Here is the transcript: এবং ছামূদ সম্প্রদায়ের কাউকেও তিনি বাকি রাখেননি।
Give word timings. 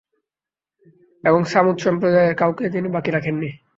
এবং 1.23 1.41
ছামূদ 1.43 1.77
সম্প্রদায়ের 1.77 2.35
কাউকেও 2.35 2.73
তিনি 2.75 2.87
বাকি 2.95 3.09
রাখেননি। 3.11 3.49